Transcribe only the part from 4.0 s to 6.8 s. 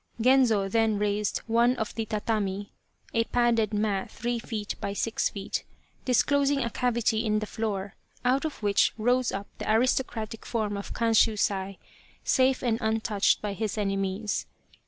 three feet by six feet), disclosing a